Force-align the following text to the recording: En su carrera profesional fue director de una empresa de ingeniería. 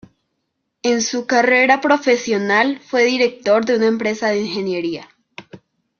En 0.81 1.03
su 1.03 1.27
carrera 1.27 1.79
profesional 1.79 2.79
fue 2.79 3.05
director 3.05 3.65
de 3.65 3.75
una 3.75 3.85
empresa 3.85 4.29
de 4.29 4.41
ingeniería. 4.41 5.07